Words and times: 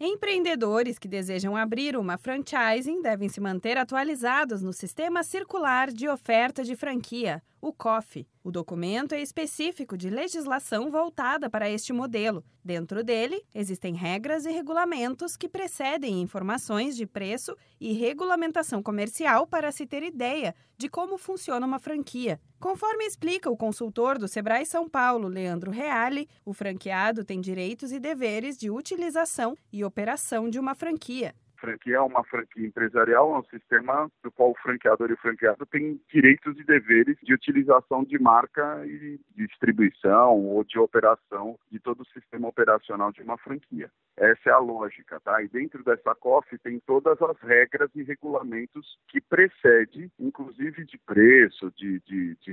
Empreendedores 0.00 0.96
que 0.96 1.08
desejam 1.08 1.56
abrir 1.56 1.96
uma 1.96 2.16
franchising 2.16 3.02
devem 3.02 3.28
se 3.28 3.40
manter 3.40 3.76
atualizados 3.76 4.62
no 4.62 4.72
Sistema 4.72 5.24
Circular 5.24 5.90
de 5.90 6.08
Oferta 6.08 6.62
de 6.62 6.76
Franquia, 6.76 7.42
o 7.60 7.72
COF. 7.72 8.26
O 8.42 8.50
documento 8.50 9.14
é 9.14 9.20
específico 9.20 9.96
de 9.96 10.08
legislação 10.08 10.90
voltada 10.90 11.50
para 11.50 11.68
este 11.68 11.92
modelo. 11.92 12.44
Dentro 12.64 13.04
dele, 13.04 13.42
existem 13.54 13.94
regras 13.94 14.46
e 14.46 14.50
regulamentos 14.50 15.36
que 15.36 15.48
precedem 15.48 16.20
informações 16.20 16.96
de 16.96 17.06
preço 17.06 17.56
e 17.80 17.92
regulamentação 17.92 18.82
comercial 18.82 19.46
para 19.46 19.72
se 19.72 19.86
ter 19.86 20.02
ideia 20.02 20.54
de 20.76 20.88
como 20.88 21.18
funciona 21.18 21.66
uma 21.66 21.78
franquia. 21.78 22.40
Conforme 22.60 23.04
explica 23.04 23.50
o 23.50 23.56
consultor 23.56 24.18
do 24.18 24.28
Sebrae 24.28 24.64
São 24.64 24.88
Paulo, 24.88 25.28
Leandro 25.28 25.70
Reale, 25.70 26.28
o 26.44 26.52
franqueado 26.52 27.24
tem 27.24 27.40
direitos 27.40 27.92
e 27.92 27.98
deveres 27.98 28.56
de 28.56 28.70
utilização 28.70 29.56
e 29.72 29.84
operação 29.84 30.48
de 30.48 30.58
uma 30.58 30.74
franquia 30.74 31.34
franquia 31.58 31.96
é 31.96 32.00
uma 32.00 32.24
franquia 32.24 32.66
empresarial, 32.66 33.34
é 33.34 33.38
um 33.38 33.44
sistema 33.44 34.10
do 34.22 34.30
qual 34.30 34.50
o 34.50 34.58
franqueador 34.62 35.10
e 35.10 35.14
o 35.14 35.18
franqueado 35.18 35.66
têm 35.66 36.00
direitos 36.12 36.58
e 36.58 36.64
deveres 36.64 37.16
de 37.22 37.34
utilização 37.34 38.04
de 38.04 38.18
marca 38.18 38.84
e 38.86 39.20
distribuição 39.36 40.44
ou 40.46 40.64
de 40.64 40.78
operação 40.78 41.58
de 41.70 41.78
todo 41.78 42.02
o 42.02 42.08
sistema 42.08 42.48
operacional 42.48 43.12
de 43.12 43.22
uma 43.22 43.36
franquia. 43.38 43.90
Essa 44.16 44.50
é 44.50 44.52
a 44.52 44.58
lógica, 44.58 45.20
tá? 45.20 45.42
E 45.42 45.48
dentro 45.48 45.84
dessa 45.84 46.14
COF 46.14 46.58
tem 46.58 46.80
todas 46.80 47.20
as 47.22 47.38
regras 47.40 47.90
e 47.94 48.02
regulamentos 48.02 48.98
que 49.08 49.20
precede, 49.20 50.10
inclusive 50.18 50.84
de 50.84 50.98
preço, 50.98 51.72
de, 51.76 52.00
de, 52.00 52.36
de 52.36 52.52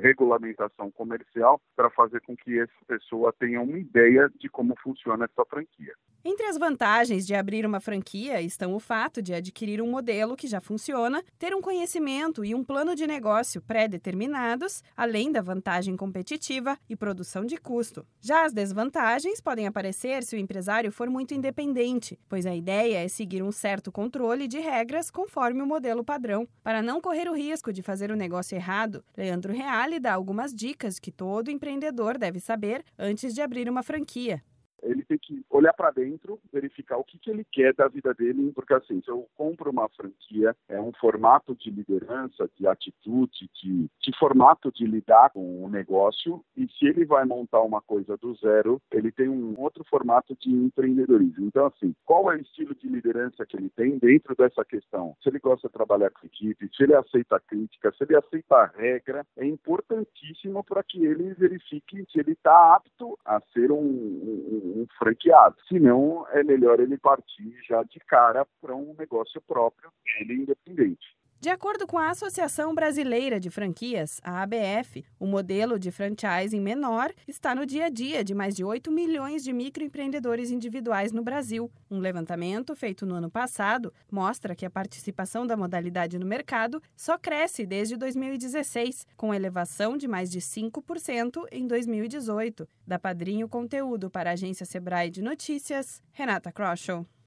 regulamentação 0.00 0.90
comercial, 0.90 1.60
para 1.76 1.90
fazer 1.90 2.20
com 2.22 2.36
que 2.36 2.58
essa 2.58 2.72
pessoa 2.88 3.32
tenha 3.38 3.60
uma 3.60 3.78
ideia 3.78 4.28
de 4.36 4.48
como 4.48 4.74
funciona 4.82 5.26
essa 5.26 5.44
franquia. 5.48 5.94
Entre 6.24 6.46
as 6.46 6.58
vantagens 6.58 7.26
de 7.26 7.34
abrir 7.34 7.66
uma 7.66 7.80
franquia 7.80 8.03
estão 8.40 8.74
o 8.74 8.80
fato 8.80 9.22
de 9.22 9.32
adquirir 9.32 9.80
um 9.80 9.90
modelo 9.90 10.36
que 10.36 10.46
já 10.46 10.60
funciona, 10.60 11.22
ter 11.38 11.54
um 11.54 11.60
conhecimento 11.60 12.44
e 12.44 12.54
um 12.54 12.62
plano 12.62 12.94
de 12.94 13.06
negócio 13.06 13.62
pré-determinados, 13.62 14.82
além 14.96 15.32
da 15.32 15.40
vantagem 15.40 15.96
competitiva 15.96 16.78
e 16.88 16.94
produção 16.94 17.44
de 17.44 17.56
custo. 17.56 18.06
Já 18.20 18.44
as 18.44 18.52
desvantagens 18.52 19.40
podem 19.40 19.66
aparecer 19.66 20.22
se 20.22 20.36
o 20.36 20.38
empresário 20.38 20.92
for 20.92 21.08
muito 21.08 21.34
independente, 21.34 22.18
pois 22.28 22.46
a 22.46 22.54
ideia 22.54 23.04
é 23.04 23.08
seguir 23.08 23.42
um 23.42 23.52
certo 23.52 23.90
controle 23.90 24.46
de 24.46 24.58
regras 24.58 25.10
conforme 25.10 25.62
o 25.62 25.66
modelo 25.66 26.04
padrão. 26.04 26.48
Para 26.62 26.82
não 26.82 27.00
correr 27.00 27.28
o 27.28 27.34
risco 27.34 27.72
de 27.72 27.82
fazer 27.82 28.10
o 28.10 28.16
negócio 28.16 28.56
errado, 28.56 29.04
Leandro 29.16 29.52
Reale 29.52 30.00
dá 30.00 30.12
algumas 30.12 30.54
dicas 30.54 30.98
que 30.98 31.12
todo 31.12 31.50
empreendedor 31.50 32.18
deve 32.18 32.40
saber 32.40 32.84
antes 32.98 33.34
de 33.34 33.40
abrir 33.40 33.68
uma 33.68 33.82
franquia 33.82 34.42
ele 34.84 35.04
tem 35.04 35.18
que 35.18 35.44
olhar 35.50 35.72
para 35.72 35.90
dentro, 35.90 36.38
verificar 36.52 36.98
o 36.98 37.04
que, 37.04 37.18
que 37.18 37.30
ele 37.30 37.44
quer 37.50 37.74
da 37.74 37.88
vida 37.88 38.12
dele, 38.14 38.52
porque 38.54 38.74
assim, 38.74 39.00
se 39.02 39.10
eu 39.10 39.26
compro 39.34 39.70
uma 39.70 39.88
franquia, 39.90 40.54
é 40.68 40.80
um 40.80 40.92
formato 40.92 41.54
de 41.54 41.70
liderança, 41.70 42.48
de 42.56 42.66
atitude, 42.66 43.50
de, 43.62 43.86
de 44.00 44.18
formato 44.18 44.70
de 44.72 44.86
lidar 44.86 45.30
com 45.30 45.64
o 45.64 45.68
negócio, 45.68 46.44
e 46.56 46.68
se 46.68 46.86
ele 46.86 47.04
vai 47.04 47.24
montar 47.24 47.60
uma 47.62 47.80
coisa 47.80 48.16
do 48.16 48.34
zero, 48.34 48.80
ele 48.92 49.10
tem 49.10 49.28
um 49.28 49.54
outro 49.58 49.84
formato 49.84 50.36
de 50.36 50.50
empreendedorismo. 50.50 51.46
Então, 51.46 51.66
assim, 51.66 51.94
qual 52.04 52.30
é 52.32 52.36
o 52.36 52.40
estilo 52.40 52.74
de 52.74 52.88
liderança 52.88 53.46
que 53.46 53.56
ele 53.56 53.70
tem 53.70 53.98
dentro 53.98 54.34
dessa 54.36 54.64
questão? 54.64 55.16
Se 55.22 55.28
ele 55.28 55.38
gosta 55.38 55.68
de 55.68 55.74
trabalhar 55.74 56.10
com 56.10 56.26
equipe, 56.26 56.70
se 56.74 56.82
ele 56.82 56.94
aceita 56.94 57.40
crítica, 57.40 57.92
se 57.92 58.04
ele 58.04 58.16
aceita 58.16 58.56
a 58.56 58.66
regra, 58.66 59.26
é 59.36 59.46
importantíssimo 59.46 60.62
para 60.64 60.82
que 60.82 61.04
ele 61.04 61.34
verifique 61.34 62.04
se 62.10 62.20
ele 62.20 62.32
está 62.32 62.74
apto 62.74 63.18
a 63.24 63.40
ser 63.52 63.70
um 63.70 63.84
um 63.84 64.73
franqueado. 65.04 65.56
Senão, 65.68 66.26
é 66.30 66.42
melhor 66.42 66.80
ele 66.80 66.96
partir 66.96 67.54
já 67.68 67.82
de 67.82 68.00
cara 68.00 68.46
para 68.60 68.74
um 68.74 68.94
negócio 68.98 69.40
próprio, 69.42 69.90
ele 70.18 70.34
independente. 70.34 71.14
De 71.44 71.50
acordo 71.50 71.86
com 71.86 71.98
a 71.98 72.08
Associação 72.08 72.74
Brasileira 72.74 73.38
de 73.38 73.50
Franquias, 73.50 74.18
a 74.24 74.40
ABF, 74.40 75.04
o 75.20 75.26
modelo 75.26 75.78
de 75.78 75.90
franchising 75.90 76.58
menor 76.58 77.12
está 77.28 77.54
no 77.54 77.66
dia 77.66 77.84
a 77.84 77.88
dia 77.90 78.24
de 78.24 78.34
mais 78.34 78.56
de 78.56 78.64
8 78.64 78.90
milhões 78.90 79.44
de 79.44 79.52
microempreendedores 79.52 80.50
individuais 80.50 81.12
no 81.12 81.22
Brasil. 81.22 81.70
Um 81.90 81.98
levantamento 81.98 82.74
feito 82.74 83.04
no 83.04 83.16
ano 83.16 83.30
passado 83.30 83.92
mostra 84.10 84.56
que 84.56 84.64
a 84.64 84.70
participação 84.70 85.46
da 85.46 85.54
modalidade 85.54 86.18
no 86.18 86.24
mercado 86.24 86.82
só 86.96 87.18
cresce 87.18 87.66
desde 87.66 87.98
2016, 87.98 89.06
com 89.14 89.34
elevação 89.34 89.98
de 89.98 90.08
mais 90.08 90.30
de 90.30 90.40
5% 90.40 91.44
em 91.52 91.66
2018. 91.66 92.66
Da 92.86 92.98
Padrinho 92.98 93.50
Conteúdo 93.50 94.08
para 94.08 94.30
a 94.30 94.32
agência 94.32 94.64
Sebrae 94.64 95.10
de 95.10 95.20
Notícias, 95.20 96.02
Renata 96.10 96.50
Kroschel. 96.50 97.06